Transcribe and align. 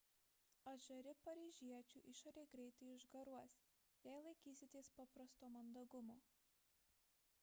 atžari 0.69 1.11
paryžiečių 1.25 2.01
išorė 2.11 2.45
greitai 2.55 2.89
išgaruos 2.93 3.59
jei 4.07 4.23
laikysitės 4.29 4.89
paprasto 5.01 5.51
mandagumo 5.59 6.17